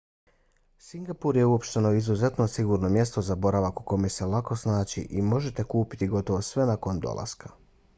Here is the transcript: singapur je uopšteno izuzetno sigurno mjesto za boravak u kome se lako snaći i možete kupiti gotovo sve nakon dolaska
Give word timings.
singapur 0.85 1.37
je 1.39 1.43
uopšteno 1.49 1.91
izuzetno 1.97 2.47
sigurno 2.55 2.91
mjesto 2.95 3.25
za 3.29 3.37
boravak 3.45 3.81
u 3.81 3.87
kome 3.93 4.13
se 4.17 4.33
lako 4.35 4.61
snaći 4.65 5.05
i 5.21 5.25
možete 5.33 5.71
kupiti 5.77 6.13
gotovo 6.19 6.41
sve 6.53 6.65
nakon 6.75 7.09
dolaska 7.09 7.59